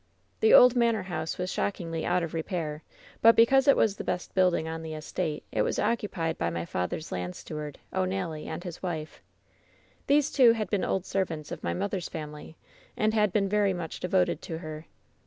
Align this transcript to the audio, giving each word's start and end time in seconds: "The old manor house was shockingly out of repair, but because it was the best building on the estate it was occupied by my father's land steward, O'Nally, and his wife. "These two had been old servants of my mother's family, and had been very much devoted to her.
"The 0.39 0.51
old 0.51 0.75
manor 0.75 1.03
house 1.03 1.37
was 1.37 1.51
shockingly 1.51 2.03
out 2.07 2.23
of 2.23 2.33
repair, 2.33 2.81
but 3.21 3.35
because 3.35 3.67
it 3.67 3.77
was 3.77 3.95
the 3.95 4.03
best 4.03 4.33
building 4.33 4.67
on 4.67 4.81
the 4.81 4.95
estate 4.95 5.43
it 5.51 5.61
was 5.61 5.77
occupied 5.77 6.39
by 6.39 6.49
my 6.49 6.65
father's 6.65 7.11
land 7.11 7.35
steward, 7.35 7.77
O'Nally, 7.93 8.47
and 8.47 8.63
his 8.63 8.81
wife. 8.81 9.21
"These 10.07 10.31
two 10.31 10.53
had 10.53 10.71
been 10.71 10.83
old 10.83 11.05
servants 11.05 11.51
of 11.51 11.61
my 11.63 11.75
mother's 11.75 12.09
family, 12.09 12.57
and 12.97 13.13
had 13.13 13.31
been 13.31 13.47
very 13.47 13.73
much 13.73 13.99
devoted 13.99 14.41
to 14.41 14.57
her. 14.57 14.87